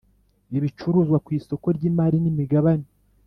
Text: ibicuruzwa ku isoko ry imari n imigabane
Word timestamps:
ibicuruzwa 0.57 1.17
ku 1.25 1.29
isoko 1.37 1.67
ry 1.77 1.83
imari 1.89 2.17
n 2.23 2.25
imigabane 2.31 2.87